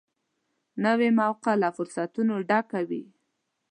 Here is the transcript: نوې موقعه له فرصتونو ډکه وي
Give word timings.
نوې 0.85 1.09
موقعه 1.19 1.53
له 1.61 1.69
فرصتونو 1.77 2.33
ډکه 2.49 2.79
وي 2.89 3.03